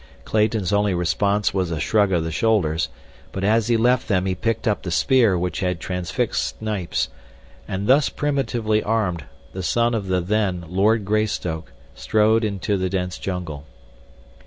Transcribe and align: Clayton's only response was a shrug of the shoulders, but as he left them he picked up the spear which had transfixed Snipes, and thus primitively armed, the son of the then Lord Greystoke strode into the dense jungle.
Clayton's 0.25 0.73
only 0.73 0.95
response 0.95 1.53
was 1.53 1.69
a 1.69 1.79
shrug 1.79 2.11
of 2.11 2.23
the 2.23 2.31
shoulders, 2.31 2.89
but 3.31 3.43
as 3.43 3.67
he 3.67 3.77
left 3.77 4.07
them 4.07 4.25
he 4.25 4.33
picked 4.33 4.67
up 4.67 4.81
the 4.81 4.89
spear 4.89 5.37
which 5.37 5.59
had 5.59 5.79
transfixed 5.79 6.57
Snipes, 6.57 7.09
and 7.67 7.85
thus 7.85 8.09
primitively 8.09 8.81
armed, 8.81 9.25
the 9.53 9.61
son 9.61 9.93
of 9.93 10.07
the 10.07 10.19
then 10.19 10.65
Lord 10.67 11.05
Greystoke 11.05 11.71
strode 11.93 12.43
into 12.43 12.77
the 12.77 12.89
dense 12.89 13.19
jungle. 13.19 13.63